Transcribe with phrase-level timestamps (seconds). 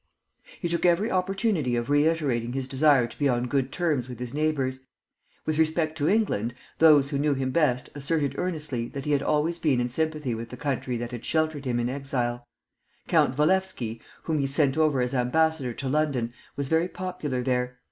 [0.59, 4.33] He took every opportunity of reiterating his desire to be on good terms with his
[4.33, 4.87] neighbors.
[5.45, 9.59] With respect to England, those who knew him best asserted earnestly that he had always
[9.59, 12.47] been in sympathy with the country that had sheltered him in exile.
[13.07, 17.77] Count Walewski, whom he sent over as ambassador to London, was very popular there.